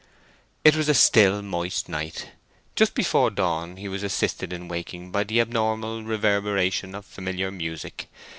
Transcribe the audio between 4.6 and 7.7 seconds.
waking by the abnormal reverberation of familiar